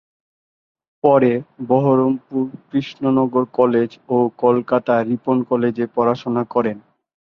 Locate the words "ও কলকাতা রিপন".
4.09-5.37